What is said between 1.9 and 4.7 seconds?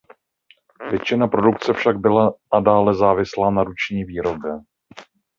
byla nadále závislá na ruční výrobě.